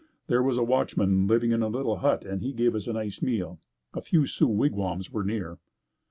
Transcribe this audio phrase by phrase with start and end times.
[0.25, 3.21] There was a watchman living in a little hut and he gave us a nice
[3.21, 3.59] meal.
[3.93, 5.59] A few Sioux wigwams were near.